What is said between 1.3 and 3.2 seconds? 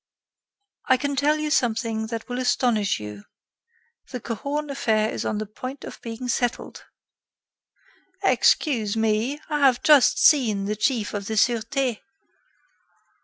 you something that will astonish